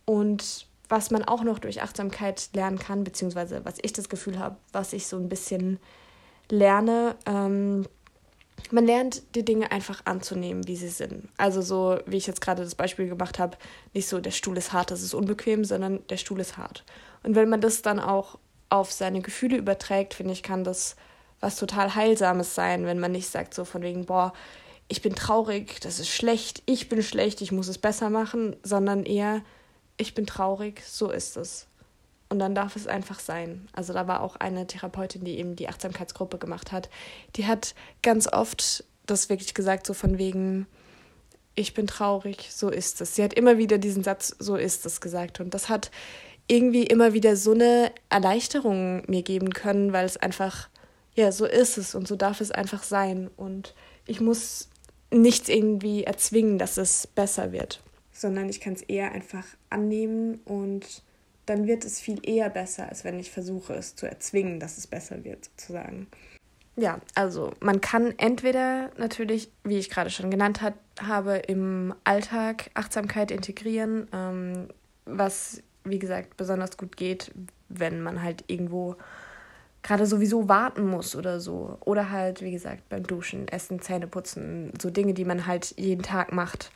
Und 0.06 0.69
was 0.90 1.12
man 1.12 1.24
auch 1.24 1.44
noch 1.44 1.60
durch 1.60 1.82
Achtsamkeit 1.82 2.50
lernen 2.54 2.80
kann, 2.80 3.04
beziehungsweise 3.04 3.64
was 3.64 3.76
ich 3.82 3.94
das 3.94 4.10
Gefühl 4.10 4.40
habe, 4.40 4.58
was 4.74 4.92
ich 4.94 5.08
so 5.08 5.18
ein 5.18 5.30
bisschen 5.30 5.80
lerne, 6.50 7.16
ähm, 7.26 7.86
man 8.72 8.86
lernt 8.86 9.36
die 9.36 9.46
Dinge 9.46 9.72
einfach 9.72 10.02
anzunehmen, 10.06 10.68
wie 10.68 10.76
sie 10.76 10.90
sind. 10.90 11.30
Also 11.38 11.62
so, 11.62 12.00
wie 12.06 12.18
ich 12.18 12.28
jetzt 12.28 12.42
gerade 12.42 12.64
das 12.64 12.76
Beispiel 12.76 13.08
gemacht 13.08 13.40
habe, 13.40 13.58
nicht 13.94 14.08
so, 14.08 14.20
der 14.20 14.32
Stuhl 14.32 14.58
ist 14.58 14.74
hart, 14.74 14.92
das 14.92 15.02
ist 15.02 15.14
unbequem, 15.14 15.64
sondern 15.64 16.06
der 16.08 16.18
Stuhl 16.18 16.40
ist 16.40 16.58
hart. 16.58 16.84
Und 17.24 17.36
wenn 17.36 17.50
man 17.50 17.62
das 17.62 17.82
dann 17.82 18.00
auch 18.00 18.38
auf 18.70 18.92
seine 18.92 19.22
Gefühle 19.22 19.58
überträgt, 19.58 20.14
finde 20.14 20.34
ich, 20.34 20.44
kann 20.44 20.64
das 20.64 20.96
was 21.40 21.56
total 21.56 21.96
Heilsames 21.96 22.54
sein, 22.54 22.86
wenn 22.86 23.00
man 23.00 23.14
nicht 23.14 23.30
sagt 23.30 23.54
so 23.54 23.64
von 23.64 23.82
wegen, 23.82 24.06
boah, 24.06 24.34
ich 24.90 25.02
bin 25.02 25.16
traurig, 25.16 25.80
das 25.82 26.00
ist 26.00 26.10
schlecht, 26.10 26.64
ich 26.66 26.90
bin 26.90 27.02
schlecht, 27.02 27.42
ich 27.42 27.52
muss 27.52 27.68
es 27.68 27.78
besser 27.78 28.10
machen, 28.10 28.56
sondern 28.64 29.06
eher, 29.06 29.42
ich 30.00 30.14
bin 30.14 30.26
traurig, 30.26 30.82
so 30.88 31.12
ist 31.12 31.38
es. 31.38 31.68
Und 32.30 32.40
dann 32.40 32.56
darf 32.56 32.76
es 32.76 32.88
einfach 32.88 33.20
sein. 33.20 33.68
Also 33.74 33.92
da 33.92 34.08
war 34.08 34.22
auch 34.22 34.36
eine 34.38 34.66
Therapeutin, 34.66 35.24
die 35.26 35.38
eben 35.38 35.56
die 35.56 35.68
Achtsamkeitsgruppe 35.68 36.38
gemacht 36.38 36.72
hat, 36.72 36.90
die 37.36 37.46
hat 37.46 37.76
ganz 38.02 38.32
oft 38.32 38.84
das 39.06 39.30
wirklich 39.30 39.54
gesagt, 39.54 39.86
so 39.86 39.94
von 39.94 40.18
wegen, 40.18 40.68
ich 41.56 41.74
bin 41.74 41.88
traurig, 41.88 42.50
so 42.52 42.70
ist 42.70 43.02
es. 43.02 43.16
Sie 43.16 43.24
hat 43.24 43.34
immer 43.34 43.58
wieder 43.58 43.78
diesen 43.78 44.04
Satz, 44.04 44.36
so 44.40 44.56
ist 44.56 44.86
es 44.86 45.02
gesagt. 45.02 45.40
Und 45.40 45.54
das 45.54 45.68
hat 45.68 45.92
irgendwie 46.48 46.84
immer 46.84 47.14
wieder 47.14 47.36
so 47.36 47.52
eine 47.52 47.92
Erleichterung 48.10 49.04
mir 49.08 49.24
geben 49.24 49.54
können, 49.54 49.92
weil 49.92 50.06
es 50.06 50.18
einfach, 50.18 50.70
ja, 51.16 51.32
so 51.32 51.46
ist 51.46 51.78
es 51.78 51.96
und 51.96 52.08
so 52.08 52.16
darf 52.16 52.40
es 52.40 52.52
einfach 52.52 52.84
sein. 52.84 53.30
Und 53.36 53.74
ich 54.06 54.22
muss 54.22 54.70
nichts 55.12 55.50
irgendwie 55.50 56.04
erzwingen, 56.04 56.58
dass 56.60 56.78
es 56.78 57.08
besser 57.08 57.52
wird 57.52 57.82
sondern 58.20 58.50
ich 58.50 58.60
kann 58.60 58.74
es 58.74 58.82
eher 58.82 59.14
einfach 59.14 59.46
annehmen 59.70 60.40
und 60.46 61.04
dann 61.46 61.68
wird 61.68 61.86
es 61.86 62.00
viel 62.00 62.20
eher 62.28 62.50
besser, 62.50 62.90
als 62.90 63.04
wenn 63.04 63.20
ich 63.20 63.32
versuche, 63.32 63.74
es 63.74 63.96
zu 63.96 64.08
erzwingen, 64.08 64.60
dass 64.60 64.78
es 64.78 64.88
besser 64.88 65.24
wird, 65.24 65.46
sozusagen. 65.46 66.08
Ja, 66.76 67.00
also 67.16 67.54
man 67.60 67.82
kann 67.82 68.14
entweder 68.18 68.92
natürlich, 68.98 69.50
wie 69.64 69.80
ich 69.80 69.90
gerade 69.90 70.10
schon 70.10 70.30
genannt 70.30 70.62
hat, 70.62 70.76
habe, 71.02 71.38
im 71.38 71.94
Alltag 72.04 72.70
Achtsamkeit 72.74 73.32
integrieren, 73.32 74.08
ähm, 74.14 74.68
was, 75.06 75.64
wie 75.84 76.00
gesagt, 76.00 76.38
besonders 76.38 76.78
gut 76.78 76.98
geht, 76.98 77.32
wenn 77.70 78.02
man 78.02 78.22
halt 78.22 78.44
irgendwo 78.48 78.96
gerade 79.84 80.06
sowieso 80.06 80.50
warten 80.50 80.86
muss 80.86 81.16
oder 81.16 81.40
so. 81.40 81.78
Oder 81.82 82.12
halt, 82.12 82.42
wie 82.42 82.52
gesagt, 82.52 82.88
beim 82.90 83.04
Duschen, 83.04 83.48
Essen, 83.48 83.82
Zähne 83.82 84.08
putzen, 84.08 84.74
so 84.82 84.90
Dinge, 84.90 85.14
die 85.14 85.26
man 85.26 85.48
halt 85.48 85.74
jeden 85.78 86.04
Tag 86.04 86.32
macht. 86.32 86.72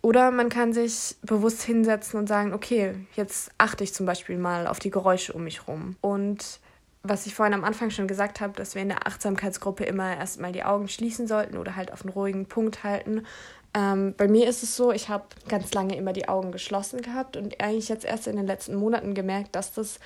Oder 0.00 0.30
man 0.30 0.48
kann 0.48 0.72
sich 0.72 1.16
bewusst 1.22 1.62
hinsetzen 1.62 2.20
und 2.20 2.28
sagen, 2.28 2.54
okay, 2.54 2.94
jetzt 3.16 3.50
achte 3.58 3.82
ich 3.82 3.92
zum 3.92 4.06
Beispiel 4.06 4.38
mal 4.38 4.66
auf 4.66 4.78
die 4.78 4.90
Geräusche 4.90 5.32
um 5.32 5.44
mich 5.44 5.66
rum. 5.66 5.96
Und 6.00 6.60
was 7.02 7.26
ich 7.26 7.34
vorhin 7.34 7.54
am 7.54 7.64
Anfang 7.64 7.90
schon 7.90 8.06
gesagt 8.06 8.40
habe, 8.40 8.52
dass 8.54 8.74
wir 8.74 8.82
in 8.82 8.88
der 8.88 9.06
Achtsamkeitsgruppe 9.06 9.84
immer 9.84 10.16
erstmal 10.16 10.52
die 10.52 10.64
Augen 10.64 10.88
schließen 10.88 11.26
sollten 11.26 11.56
oder 11.56 11.74
halt 11.74 11.92
auf 11.92 12.02
einen 12.02 12.12
ruhigen 12.12 12.46
Punkt 12.46 12.84
halten. 12.84 13.26
Ähm, 13.74 14.14
bei 14.16 14.28
mir 14.28 14.48
ist 14.48 14.62
es 14.62 14.76
so, 14.76 14.92
ich 14.92 15.08
habe 15.08 15.24
ganz 15.48 15.72
lange 15.74 15.96
immer 15.96 16.12
die 16.12 16.28
Augen 16.28 16.52
geschlossen 16.52 17.02
gehabt 17.02 17.36
und 17.36 17.60
eigentlich 17.60 17.88
jetzt 17.88 18.04
erst 18.04 18.26
in 18.26 18.36
den 18.36 18.46
letzten 18.46 18.76
Monaten 18.76 19.14
gemerkt, 19.14 19.54
dass 19.54 19.72
das 19.72 19.98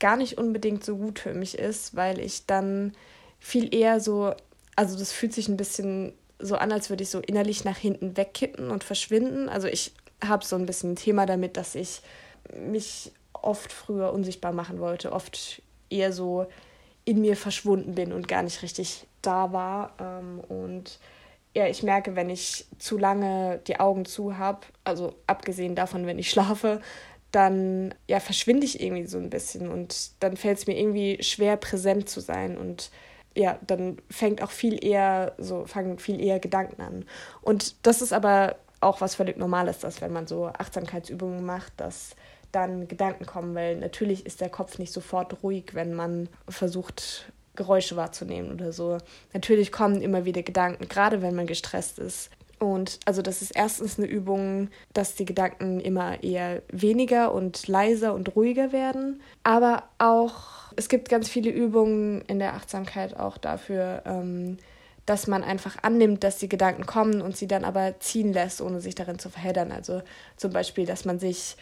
gar 0.00 0.16
nicht 0.16 0.38
unbedingt 0.38 0.84
so 0.84 0.96
gut 0.96 1.18
für 1.18 1.34
mich 1.34 1.58
ist, 1.58 1.96
weil 1.96 2.20
ich 2.20 2.46
dann 2.46 2.92
viel 3.38 3.74
eher 3.74 4.00
so, 4.00 4.32
also 4.76 4.98
das 4.98 5.12
fühlt 5.12 5.32
sich 5.32 5.48
ein 5.48 5.56
bisschen 5.56 6.12
so 6.38 6.56
an, 6.56 6.72
als 6.72 6.90
würde 6.90 7.02
ich 7.02 7.10
so 7.10 7.20
innerlich 7.20 7.64
nach 7.64 7.76
hinten 7.76 8.16
wegkippen 8.16 8.70
und 8.70 8.84
verschwinden. 8.84 9.48
Also 9.48 9.66
ich 9.66 9.92
habe 10.24 10.44
so 10.44 10.56
ein 10.56 10.66
bisschen 10.66 10.92
ein 10.92 10.96
Thema 10.96 11.26
damit, 11.26 11.56
dass 11.56 11.74
ich 11.74 12.00
mich 12.56 13.12
oft 13.32 13.72
früher 13.72 14.12
unsichtbar 14.12 14.52
machen 14.52 14.80
wollte, 14.80 15.12
oft 15.12 15.62
eher 15.90 16.12
so 16.12 16.46
in 17.04 17.20
mir 17.20 17.36
verschwunden 17.36 17.94
bin 17.94 18.12
und 18.12 18.28
gar 18.28 18.42
nicht 18.42 18.62
richtig 18.62 19.06
da 19.22 19.52
war. 19.52 19.94
Ähm, 20.00 20.40
und 20.40 20.98
ja, 21.54 21.66
ich 21.66 21.82
merke, 21.82 22.16
wenn 22.16 22.30
ich 22.30 22.66
zu 22.78 22.98
lange 22.98 23.60
die 23.66 23.80
Augen 23.80 24.04
zu 24.04 24.38
habe, 24.38 24.60
also 24.84 25.14
abgesehen 25.26 25.74
davon, 25.74 26.06
wenn 26.06 26.18
ich 26.18 26.30
schlafe, 26.30 26.80
dann 27.32 27.94
ja 28.06 28.20
verschwinde 28.20 28.64
ich 28.64 28.80
irgendwie 28.80 29.06
so 29.06 29.18
ein 29.18 29.30
bisschen 29.30 29.70
und 29.70 30.10
dann 30.20 30.36
fällt 30.36 30.58
es 30.58 30.66
mir 30.66 30.78
irgendwie 30.78 31.22
schwer 31.22 31.56
präsent 31.56 32.08
zu 32.08 32.20
sein 32.20 32.56
und 32.56 32.90
ja, 33.34 33.58
dann 33.66 33.98
fängt 34.10 34.42
auch 34.42 34.50
viel 34.50 34.82
eher 34.84 35.34
so 35.38 35.64
fangen 35.66 35.98
viel 35.98 36.20
eher 36.20 36.40
Gedanken 36.40 36.80
an. 36.82 37.04
Und 37.42 37.86
das 37.86 38.02
ist 38.02 38.12
aber 38.12 38.56
auch 38.80 39.00
was 39.00 39.16
völlig 39.16 39.36
normales, 39.36 39.78
dass 39.78 40.00
wenn 40.00 40.12
man 40.12 40.26
so 40.26 40.46
Achtsamkeitsübungen 40.46 41.44
macht, 41.44 41.72
dass 41.76 42.16
dann 42.52 42.88
Gedanken 42.88 43.26
kommen, 43.26 43.54
weil 43.54 43.76
natürlich 43.76 44.24
ist 44.24 44.40
der 44.40 44.48
Kopf 44.48 44.78
nicht 44.78 44.92
sofort 44.92 45.42
ruhig, 45.42 45.74
wenn 45.74 45.94
man 45.94 46.28
versucht 46.48 47.30
Geräusche 47.54 47.96
wahrzunehmen 47.96 48.52
oder 48.52 48.72
so. 48.72 48.98
Natürlich 49.32 49.72
kommen 49.72 50.00
immer 50.00 50.24
wieder 50.24 50.42
Gedanken, 50.42 50.88
gerade 50.88 51.22
wenn 51.22 51.34
man 51.34 51.46
gestresst 51.46 51.98
ist. 51.98 52.30
Und 52.58 52.98
also 53.04 53.22
das 53.22 53.42
ist 53.42 53.54
erstens 53.54 53.98
eine 53.98 54.08
Übung, 54.08 54.68
dass 54.92 55.14
die 55.14 55.24
Gedanken 55.24 55.80
immer 55.80 56.22
eher 56.22 56.62
weniger 56.70 57.32
und 57.32 57.68
leiser 57.68 58.14
und 58.14 58.34
ruhiger 58.34 58.72
werden. 58.72 59.20
Aber 59.44 59.84
auch, 59.98 60.72
es 60.76 60.88
gibt 60.88 61.08
ganz 61.08 61.28
viele 61.28 61.50
Übungen 61.50 62.22
in 62.22 62.38
der 62.38 62.54
Achtsamkeit 62.54 63.16
auch 63.18 63.38
dafür, 63.38 64.02
ähm, 64.06 64.58
dass 65.06 65.26
man 65.26 65.42
einfach 65.42 65.76
annimmt, 65.82 66.22
dass 66.24 66.38
die 66.38 66.48
Gedanken 66.48 66.84
kommen 66.84 67.22
und 67.22 67.36
sie 67.36 67.46
dann 67.46 67.64
aber 67.64 67.98
ziehen 68.00 68.32
lässt, 68.32 68.60
ohne 68.60 68.80
sich 68.80 68.94
darin 68.94 69.18
zu 69.18 69.30
verheddern. 69.30 69.72
Also 69.72 70.02
zum 70.36 70.52
Beispiel, 70.52 70.84
dass 70.84 71.04
man 71.04 71.18
sich 71.18 71.56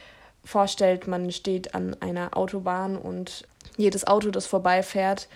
vorstellt, 0.44 1.06
man 1.06 1.30
steht 1.30 1.74
an 1.74 1.94
einer 2.00 2.36
Autobahn 2.36 2.96
und 2.96 3.46
jedes 3.76 4.06
Auto, 4.06 4.30
das 4.30 4.46
vorbeifährt, 4.46 5.28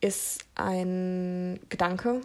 ist 0.00 0.44
ein 0.54 1.58
Gedanke 1.68 2.20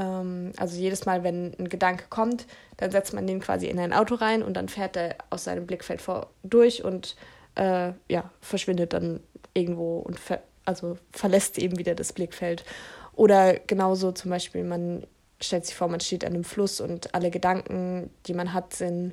also 0.00 0.76
jedes 0.76 1.06
Mal, 1.06 1.22
wenn 1.22 1.54
ein 1.58 1.68
Gedanke 1.68 2.04
kommt, 2.10 2.46
dann 2.76 2.90
setzt 2.90 3.14
man 3.14 3.26
den 3.26 3.40
quasi 3.40 3.66
in 3.66 3.78
ein 3.78 3.92
Auto 3.92 4.16
rein 4.16 4.42
und 4.42 4.54
dann 4.54 4.68
fährt 4.68 4.96
er 4.96 5.16
aus 5.30 5.44
seinem 5.44 5.66
Blickfeld 5.66 6.02
vor, 6.02 6.30
durch 6.42 6.84
und 6.84 7.16
äh, 7.54 7.92
ja, 8.08 8.30
verschwindet 8.40 8.92
dann 8.92 9.20
irgendwo 9.54 9.98
und 9.98 10.18
ver 10.18 10.40
also 10.66 10.96
verlässt 11.12 11.58
eben 11.58 11.78
wieder 11.78 11.94
das 11.94 12.14
Blickfeld. 12.14 12.64
Oder 13.12 13.58
genauso 13.58 14.12
zum 14.12 14.30
Beispiel, 14.30 14.64
man 14.64 15.06
stellt 15.38 15.66
sich 15.66 15.74
vor, 15.74 15.88
man 15.88 16.00
steht 16.00 16.24
an 16.24 16.32
einem 16.32 16.44
Fluss 16.44 16.80
und 16.80 17.14
alle 17.14 17.30
Gedanken, 17.30 18.08
die 18.26 18.32
man 18.32 18.54
hat, 18.54 18.72
sind 18.72 19.12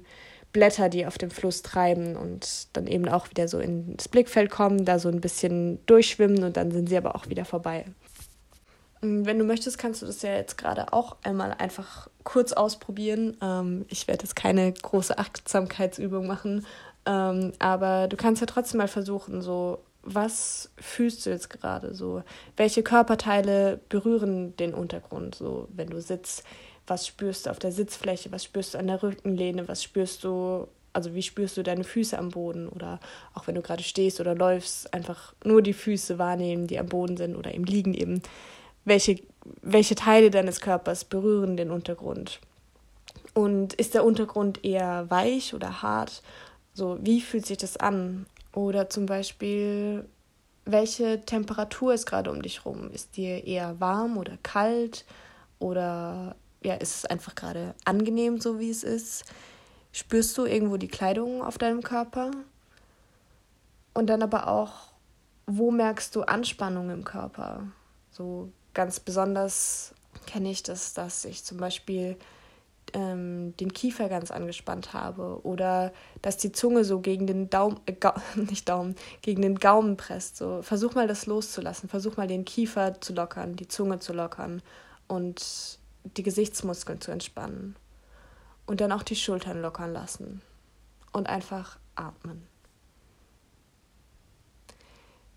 Blätter, 0.54 0.90
die 0.90 1.06
auf 1.06 1.18
dem 1.18 1.30
Fluss 1.30 1.62
treiben 1.62 2.16
und 2.16 2.68
dann 2.74 2.88
eben 2.88 3.08
auch 3.08 3.30
wieder 3.30 3.48
so 3.48 3.60
ins 3.60 4.08
Blickfeld 4.08 4.50
kommen, 4.50 4.86
da 4.86 5.00
so 5.00 5.10
ein 5.10 5.22
bisschen 5.22 5.86
durchschwimmen 5.86 6.44
und 6.44 6.58
dann 6.58 6.72
sind 6.72 6.90
sie 6.90 6.98
aber 6.98 7.16
auch 7.16 7.28
wieder 7.30 7.46
vorbei. 7.46 7.86
Mm, 9.02 9.26
wenn 9.26 9.40
du 9.40 9.46
möchtest, 9.46 9.78
kannst 9.78 10.02
du 10.02 10.06
das 10.06 10.22
ja 10.22 10.34
jetzt 10.34 10.58
gerade 10.58 10.94
auch 10.94 11.18
einmal 11.24 11.54
einfach 11.58 12.10
kurz 12.24 12.54
ausprobieren. 12.54 13.38
Ähm, 13.42 13.86
ich 13.90 14.08
werde 14.08 14.24
jetzt 14.24 14.36
keine 14.36 14.72
große 14.72 15.18
Achtsamkeitsübung 15.18 16.28
machen, 16.28 16.66
ähm, 17.06 17.54
aber 17.60 18.08
du 18.08 18.18
kannst 18.18 18.42
ja 18.42 18.48
trotzdem 18.48 18.78
mal 18.78 18.88
versuchen, 18.88 19.42
so, 19.42 19.80
was 20.04 20.72
fühlst 20.78 21.26
du 21.26 21.30
jetzt 21.30 21.50
gerade 21.50 21.94
so? 21.94 22.24
Welche 22.58 22.84
Körperteile 22.84 23.80
berühren 23.90 24.56
den 24.58 24.74
Untergrund, 24.74 25.36
so, 25.36 25.68
wenn 25.74 25.90
du 25.90 26.02
sitzt? 26.02 26.44
Was 26.88 27.06
spürst 27.08 27.46
du 27.46 27.52
auf 27.52 27.60
der 27.60 27.72
Sitzfläche? 27.72 28.32
Was 28.32 28.44
spürst 28.44 28.74
du 28.74 28.80
an 28.80 28.88
der 28.88 29.02
Rückenlehne? 29.04 29.68
Was 29.68 29.84
spürst 29.84 30.24
du 30.24 30.68
also 30.94 31.14
wie 31.16 31.22
spürst 31.22 31.56
du 31.56 31.64
deine 31.64 31.86
Füße 31.86 32.18
am 32.18 32.30
Boden 32.30 32.68
oder 32.68 33.00
auch 33.34 33.48
wenn 33.48 33.56
du 33.56 33.62
gerade 33.62 33.84
stehst 33.84 34.20
oder 34.20 34.36
läufst, 34.36 34.94
einfach 34.94 35.34
nur 35.46 35.62
die 35.62 35.72
Füße 35.74 36.20
wahrnehmen, 36.20 36.68
die 36.68 36.80
am 36.80 36.88
Boden 36.88 37.16
sind 37.16 37.38
oder 37.38 37.54
im 37.54 37.64
Liegen 37.64 37.94
eben 37.94 38.22
welche, 38.86 39.22
welche 39.62 39.96
Teile 39.96 40.32
deines 40.32 40.62
Körpers 40.62 41.06
berühren 41.06 41.58
den 41.58 41.72
Untergrund. 41.72 42.40
Und 43.34 43.74
ist 43.74 43.94
der 43.94 44.04
Untergrund 44.04 44.64
eher 44.64 45.10
weich 45.10 45.54
oder 45.54 45.82
hart? 45.82 46.22
So, 46.74 46.98
wie 47.02 47.22
fühlt 47.22 47.46
sich 47.46 47.58
das 47.58 47.78
an? 47.78 48.26
Oder 48.54 48.90
zum 48.90 49.06
Beispiel, 49.06 50.06
welche 50.66 51.22
Temperatur 51.22 51.94
ist 51.94 52.06
gerade 52.06 52.32
um 52.32 52.42
dich 52.42 52.66
rum? 52.66 52.92
Ist 52.92 53.16
dir 53.18 53.46
eher 53.46 53.80
warm 53.80 54.18
oder 54.18 54.38
kalt? 54.44 55.06
Oder 55.60 56.36
ja, 56.62 56.76
ist 56.76 56.98
es 56.98 57.06
einfach 57.06 57.36
gerade 57.36 57.74
angenehm, 57.86 58.40
so 58.40 58.60
wie 58.60 58.70
es 58.70 58.84
ist? 58.84 59.26
Spürst 59.94 60.38
du 60.38 60.46
irgendwo 60.46 60.78
die 60.78 60.88
Kleidung 60.88 61.42
auf 61.42 61.58
deinem 61.58 61.82
Körper? 61.82 62.32
Und 63.94 64.08
dann 64.08 64.24
aber 64.24 64.48
auch, 64.48 64.72
wo 65.48 65.72
merkst 65.72 66.16
du 66.16 66.22
Anspannung 66.24 66.90
im 66.90 67.04
Körper? 67.04 67.68
So, 68.12 68.50
ganz 68.74 69.00
besonders 69.00 69.94
kenne 70.26 70.52
ich 70.52 70.64
das, 70.64 70.94
dass 70.94 71.26
ich 71.26 71.44
zum 71.44 71.58
Beispiel 71.58 72.18
ähm, 72.94 73.56
den 73.58 73.74
Kiefer 73.74 74.10
ganz 74.10 74.32
angespannt 74.32 74.94
habe 74.94 75.42
oder 75.44 75.92
dass 76.22 76.38
die 76.38 76.52
Zunge 76.52 76.84
so 76.84 77.00
gegen 77.00 77.28
den 77.28 77.50
Daumen, 77.50 77.80
äh, 77.86 77.96
nicht 78.36 78.68
Daumen, 78.68 78.96
gegen 79.22 79.42
den 79.42 79.56
Gaumen 79.56 79.98
presst. 79.98 80.38
So, 80.38 80.62
versuch 80.62 80.96
mal 80.96 81.08
das 81.08 81.26
loszulassen, 81.26 81.90
versuch 81.90 82.18
mal 82.18 82.28
den 82.28 82.46
Kiefer 82.46 83.00
zu 83.02 83.14
lockern, 83.14 83.56
die 83.56 83.68
Zunge 83.68 84.00
zu 84.00 84.14
lockern 84.14 84.62
und 85.08 85.80
die 86.18 86.24
Gesichtsmuskeln 86.24 87.02
zu 87.02 87.12
entspannen. 87.12 87.76
Und 88.66 88.82
dann 88.82 88.92
auch 88.92 89.04
die 89.04 89.16
Schultern 89.16 89.62
lockern 89.62 89.92
lassen 89.92 90.42
und 91.12 91.28
einfach 91.28 91.78
atmen. 91.96 92.51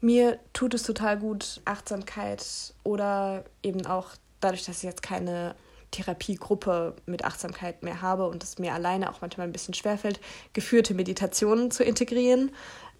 Mir 0.04 0.38
tut 0.52 0.74
es 0.74 0.82
total 0.82 1.18
gut, 1.18 1.62
Achtsamkeit 1.64 2.74
oder 2.82 3.42
eben 3.62 3.86
auch 3.86 4.10
dadurch, 4.40 4.66
dass 4.66 4.76
ich 4.76 4.82
jetzt 4.82 5.02
keine 5.02 5.54
Therapiegruppe 5.92 6.94
mit 7.06 7.24
Achtsamkeit 7.24 7.82
mehr 7.82 8.02
habe 8.02 8.28
und 8.28 8.44
es 8.44 8.58
mir 8.58 8.74
alleine 8.74 9.08
auch 9.08 9.22
manchmal 9.22 9.46
ein 9.46 9.52
bisschen 9.52 9.72
schwerfällt, 9.72 10.20
geführte 10.52 10.92
Meditationen 10.92 11.70
zu 11.70 11.84
integrieren. 11.84 12.50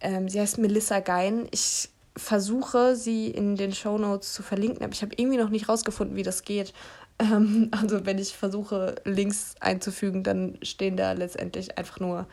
Ähm, 0.00 0.29
sie 0.29 0.40
heißt 0.40 0.59
Melissa 0.59 1.00
Gein. 1.00 1.49
Ich 1.50 1.90
versuche, 2.17 2.97
sie 2.97 3.29
in 3.29 3.57
den 3.57 3.73
Show 3.73 3.99
Notes 3.99 4.33
zu 4.33 4.43
verlinken, 4.43 4.83
aber 4.83 4.93
ich 4.93 5.02
habe 5.02 5.14
irgendwie 5.17 5.38
noch 5.38 5.50
nicht 5.50 5.69
rausgefunden, 5.69 6.17
wie 6.17 6.23
das 6.23 6.45
geht. 6.45 6.73
Ähm, 7.21 7.69
also 7.71 8.07
wenn 8.07 8.19
ich 8.19 8.37
versuche, 8.37 8.97
Links 9.05 9.55
einzufügen, 9.61 10.25
dann 10.25 10.59
stehen 10.62 10.97
da 10.97 11.12
letztendlich 11.12 11.77
einfach 11.79 12.00
nur, 12.00 12.27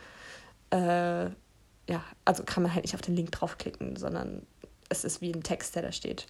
äh, 0.70 1.26
ja, 1.26 2.04
also 2.24 2.42
kann 2.44 2.62
man 2.62 2.74
halt 2.74 2.84
nicht 2.84 2.94
auf 2.94 3.02
den 3.02 3.14
Link 3.14 3.30
draufklicken, 3.32 3.96
sondern 3.96 4.42
es 4.88 5.04
ist 5.04 5.20
wie 5.20 5.32
ein 5.32 5.42
Text, 5.42 5.76
der 5.76 5.82
da 5.82 5.92
steht. 5.92 6.26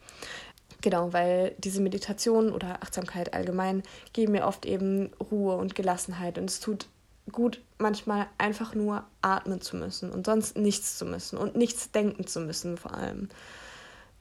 Genau, 0.81 1.12
weil 1.12 1.55
diese 1.59 1.81
Meditation 1.81 2.53
oder 2.53 2.83
Achtsamkeit 2.83 3.35
allgemein 3.35 3.83
geben 4.12 4.33
mir 4.33 4.47
oft 4.47 4.67
eben 4.67 5.11
Ruhe 5.31 5.57
und 5.57 5.75
Gelassenheit 5.75 6.38
und 6.38 6.50
es 6.50 6.61
tut 6.61 6.88
gut, 7.33 7.61
manchmal 7.79 8.27
einfach 8.38 8.75
nur 8.75 9.05
atmen 9.23 9.61
zu 9.61 9.77
müssen 9.77 10.11
und 10.11 10.27
sonst 10.27 10.57
nichts 10.57 10.99
zu 10.99 11.05
müssen 11.05 11.37
und 11.37 11.57
nichts 11.57 11.91
denken 11.91 12.27
zu 12.27 12.41
müssen 12.41 12.77
vor 12.77 12.95
allem. 12.95 13.29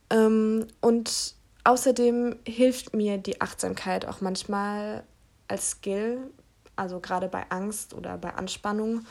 Ähm, 0.09 0.67
und 0.81 1.36
außerdem 1.67 2.37
hilft 2.47 2.95
mir 2.95 3.17
die 3.17 3.41
Achtsamkeit 3.41 4.05
auch 4.05 4.21
manchmal 4.21 5.03
als 5.49 5.71
Skill, 5.71 6.31
also 6.77 7.01
gerade 7.01 7.27
bei 7.27 7.45
Angst 7.49 7.93
oder 7.93 8.17
bei 8.17 8.33
Anspannung. 8.33 9.05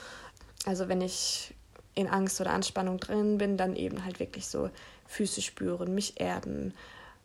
Also 0.64 0.88
wenn 0.88 1.02
ich 1.02 1.54
in 1.94 2.08
Angst 2.08 2.40
oder 2.40 2.52
Anspannung 2.52 2.98
drin 2.98 3.36
bin, 3.36 3.58
dann 3.58 3.76
eben 3.76 4.04
halt 4.06 4.20
wirklich 4.20 4.46
so 4.46 4.70
Füße 5.06 5.42
spüren, 5.42 5.94
mich 5.94 6.18
erden, 6.18 6.72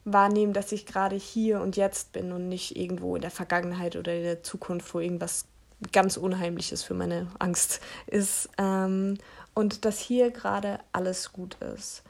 wahrnehmen, 0.04 0.52
dass 0.52 0.74
ich 0.74 0.86
gerade 0.86 1.16
hier 1.16 1.62
und 1.62 1.78
jetzt 1.78 2.12
bin 2.12 2.34
und 2.34 2.50
nicht 2.50 2.76
irgendwo 2.76 3.16
in 3.16 3.22
der 3.22 3.32
Vergangenheit 3.32 3.96
oder 3.96 4.14
in 4.14 4.24
der 4.24 4.44
Zukunft, 4.44 4.94
wo 4.94 5.00
irgendwas 5.00 5.46
ganz 5.94 6.18
Unheimliches 6.18 6.84
für 6.84 6.94
meine 6.94 7.28
Angst 7.40 7.80
ist. 8.08 8.50
Ähm, 8.58 9.18
und 9.54 9.86
dass 9.86 10.00
hier 10.00 10.32
gerade 10.32 10.80
alles 10.92 11.32
gut 11.32 11.56
ist. 11.62 12.04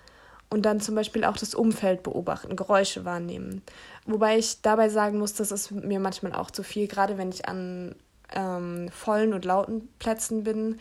Und 0.51 0.63
dann 0.63 0.81
zum 0.81 0.96
Beispiel 0.96 1.24
auch 1.24 1.38
das 1.38 1.55
Umfeld 1.55 2.03
beobachten, 2.03 2.58
Geräusche 2.58 3.05
wahrnehmen. 3.05 3.62
Wobei 4.05 4.38
ich 4.38 4.62
dabei 4.62 4.89
sagen 4.89 5.17
muss, 5.17 5.34
das 5.34 5.51
ist 5.51 5.72
mir 5.72 6.00
manchmal 6.01 6.34
auch 6.34 6.51
zu 6.51 6.62
viel, 6.62 6.88
gerade 6.88 7.17
wenn 7.17 7.29
ich 7.29 7.48
an 7.48 7.96
ähm, 8.34 8.89
vollen 8.89 9.34
und 9.34 9.46
lauten 9.46 9.88
Plätzen 9.98 10.43
bin 10.43 10.77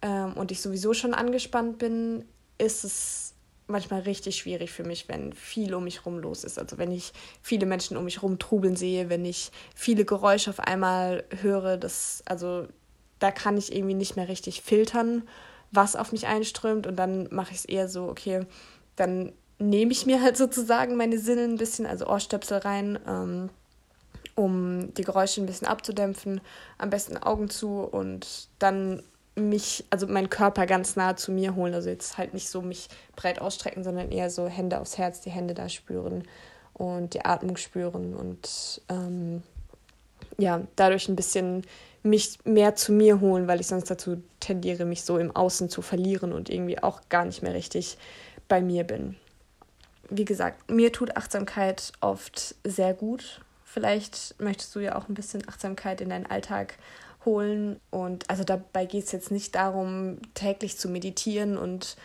ähm, 0.00 0.32
und 0.32 0.50
ich 0.50 0.62
sowieso 0.62 0.94
schon 0.94 1.12
angespannt 1.12 1.76
bin, 1.76 2.24
ist 2.56 2.82
es 2.82 3.34
manchmal 3.66 4.00
richtig 4.00 4.36
schwierig 4.36 4.72
für 4.72 4.84
mich, 4.84 5.08
wenn 5.08 5.34
viel 5.34 5.74
um 5.74 5.84
mich 5.84 6.04
rum 6.06 6.18
los 6.18 6.42
ist. 6.42 6.58
Also 6.58 6.78
wenn 6.78 6.90
ich 6.90 7.12
viele 7.42 7.66
Menschen 7.66 7.98
um 7.98 8.04
mich 8.04 8.22
rum 8.22 8.38
trubeln 8.38 8.74
sehe, 8.74 9.10
wenn 9.10 9.26
ich 9.26 9.52
viele 9.74 10.06
Geräusche 10.06 10.50
auf 10.50 10.60
einmal 10.60 11.24
höre, 11.42 11.76
das, 11.76 12.22
also 12.24 12.66
da 13.18 13.30
kann 13.30 13.56
ich 13.56 13.74
irgendwie 13.74 13.94
nicht 13.94 14.16
mehr 14.16 14.28
richtig 14.28 14.62
filtern, 14.62 15.28
was 15.70 15.94
auf 15.94 16.10
mich 16.12 16.26
einströmt 16.26 16.86
und 16.86 16.96
dann 16.96 17.28
mache 17.30 17.52
ich 17.52 17.58
es 17.58 17.64
eher 17.64 17.88
so, 17.88 18.08
okay, 18.08 18.46
dann 18.96 19.32
nehme 19.58 19.92
ich 19.92 20.06
mir 20.06 20.22
halt 20.22 20.36
sozusagen 20.36 20.96
meine 20.96 21.18
Sinne 21.18 21.44
ein 21.44 21.56
bisschen, 21.56 21.86
also 21.86 22.06
Ohrstöpsel 22.06 22.58
rein, 22.58 22.98
ähm, 23.06 23.50
um 24.34 24.94
die 24.94 25.04
Geräusche 25.04 25.40
ein 25.40 25.46
bisschen 25.46 25.66
abzudämpfen, 25.66 26.40
am 26.78 26.90
besten 26.90 27.18
Augen 27.18 27.50
zu 27.50 27.80
und 27.80 28.48
dann 28.58 29.02
mich, 29.36 29.84
also 29.90 30.06
meinen 30.06 30.30
Körper 30.30 30.66
ganz 30.66 30.96
nah 30.96 31.16
zu 31.16 31.30
mir 31.32 31.54
holen. 31.54 31.74
Also 31.74 31.90
jetzt 31.90 32.18
halt 32.18 32.34
nicht 32.34 32.48
so 32.48 32.62
mich 32.62 32.88
breit 33.16 33.40
ausstrecken, 33.40 33.84
sondern 33.84 34.10
eher 34.10 34.30
so 34.30 34.48
Hände 34.48 34.80
aufs 34.80 34.98
Herz, 34.98 35.20
die 35.20 35.30
Hände 35.30 35.54
da 35.54 35.68
spüren 35.68 36.24
und 36.74 37.14
die 37.14 37.24
Atmung 37.24 37.56
spüren 37.56 38.14
und 38.14 38.82
ähm, 38.88 39.42
ja, 40.38 40.62
dadurch 40.76 41.08
ein 41.08 41.16
bisschen 41.16 41.62
mich 42.02 42.38
mehr 42.44 42.74
zu 42.74 42.92
mir 42.92 43.20
holen, 43.20 43.46
weil 43.46 43.60
ich 43.60 43.66
sonst 43.66 43.90
dazu 43.90 44.22
tendiere, 44.40 44.86
mich 44.86 45.04
so 45.04 45.18
im 45.18 45.34
Außen 45.34 45.68
zu 45.68 45.82
verlieren 45.82 46.32
und 46.32 46.48
irgendwie 46.48 46.82
auch 46.82 47.02
gar 47.10 47.26
nicht 47.26 47.42
mehr 47.42 47.52
richtig 47.52 47.98
bei 48.50 48.60
mir 48.60 48.84
bin. 48.84 49.16
Wie 50.10 50.26
gesagt, 50.26 50.70
mir 50.70 50.92
tut 50.92 51.16
Achtsamkeit 51.16 51.92
oft 52.02 52.56
sehr 52.64 52.92
gut. 52.92 53.40
Vielleicht 53.64 54.34
möchtest 54.40 54.74
du 54.74 54.80
ja 54.80 54.96
auch 54.96 55.08
ein 55.08 55.14
bisschen 55.14 55.48
Achtsamkeit 55.48 56.02
in 56.02 56.10
deinen 56.10 56.26
Alltag 56.26 56.76
holen. 57.24 57.80
Und 57.90 58.28
also 58.28 58.44
dabei 58.44 58.84
geht 58.84 59.04
es 59.04 59.12
jetzt 59.12 59.30
nicht 59.30 59.54
darum, 59.54 60.18
täglich 60.34 60.76
zu 60.76 60.88
meditieren 60.88 61.56
und 61.56 61.96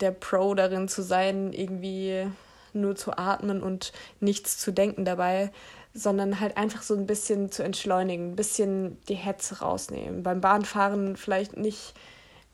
der 0.00 0.10
Pro 0.10 0.54
darin 0.54 0.88
zu 0.88 1.02
sein, 1.02 1.52
irgendwie 1.52 2.26
nur 2.72 2.96
zu 2.96 3.16
atmen 3.16 3.62
und 3.62 3.92
nichts 4.20 4.58
zu 4.58 4.72
denken 4.72 5.04
dabei, 5.04 5.52
sondern 5.92 6.40
halt 6.40 6.56
einfach 6.56 6.82
so 6.82 6.94
ein 6.96 7.06
bisschen 7.06 7.52
zu 7.52 7.62
entschleunigen, 7.62 8.32
ein 8.32 8.36
bisschen 8.36 8.98
die 9.08 9.14
Hetze 9.14 9.60
rausnehmen. 9.60 10.24
Beim 10.24 10.40
Bahnfahren 10.40 11.16
vielleicht 11.16 11.56
nicht 11.56 11.94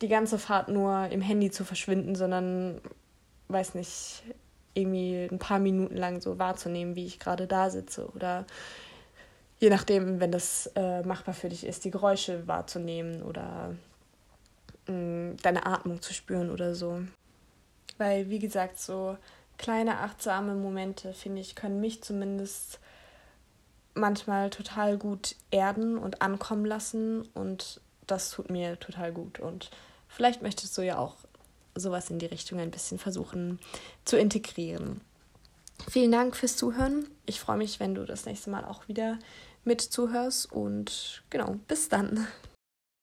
die 0.02 0.08
ganze 0.08 0.38
Fahrt 0.38 0.68
nur 0.68 1.08
im 1.08 1.20
Handy 1.20 1.50
zu 1.50 1.64
verschwinden, 1.64 2.14
sondern, 2.14 2.80
weiß 3.52 3.74
nicht, 3.74 4.22
irgendwie 4.74 5.28
ein 5.30 5.38
paar 5.38 5.58
Minuten 5.58 5.96
lang 5.96 6.20
so 6.20 6.38
wahrzunehmen, 6.38 6.94
wie 6.94 7.06
ich 7.06 7.18
gerade 7.18 7.46
da 7.46 7.70
sitze 7.70 8.08
oder 8.10 8.46
je 9.58 9.68
nachdem, 9.68 10.20
wenn 10.20 10.32
das 10.32 10.70
äh, 10.74 11.02
machbar 11.02 11.34
für 11.34 11.48
dich 11.48 11.66
ist, 11.66 11.84
die 11.84 11.90
Geräusche 11.90 12.46
wahrzunehmen 12.46 13.22
oder 13.22 13.74
mh, 14.86 14.94
mm, 14.94 15.36
deine 15.42 15.66
Atmung 15.66 16.00
zu 16.00 16.14
spüren 16.14 16.50
oder 16.50 16.74
so. 16.74 17.02
Weil, 17.98 18.30
wie 18.30 18.38
gesagt, 18.38 18.78
so 18.80 19.16
kleine 19.58 19.98
achtsame 19.98 20.54
Momente, 20.54 21.12
finde 21.12 21.42
ich, 21.42 21.54
können 21.54 21.80
mich 21.80 22.02
zumindest 22.02 22.80
manchmal 23.94 24.48
total 24.48 24.96
gut 24.96 25.36
erden 25.50 25.98
und 25.98 26.22
ankommen 26.22 26.64
lassen 26.64 27.28
und 27.34 27.80
das 28.06 28.30
tut 28.30 28.50
mir 28.50 28.78
total 28.80 29.12
gut. 29.12 29.38
Und 29.38 29.70
vielleicht 30.08 30.40
möchtest 30.40 30.76
du 30.78 30.82
ja 30.82 30.96
auch 30.96 31.16
sowas 31.74 32.10
in 32.10 32.18
die 32.18 32.26
Richtung 32.26 32.58
ein 32.58 32.70
bisschen 32.70 32.98
versuchen 32.98 33.58
zu 34.04 34.18
integrieren. 34.18 35.00
Vielen 35.88 36.12
Dank 36.12 36.36
fürs 36.36 36.56
Zuhören. 36.56 37.06
Ich 37.26 37.40
freue 37.40 37.56
mich, 37.56 37.80
wenn 37.80 37.94
du 37.94 38.04
das 38.04 38.26
nächste 38.26 38.50
Mal 38.50 38.64
auch 38.64 38.88
wieder 38.88 39.18
mit 39.64 39.80
zuhörst 39.80 40.50
und 40.52 41.22
genau, 41.30 41.56
bis 41.68 41.88
dann. 41.88 42.26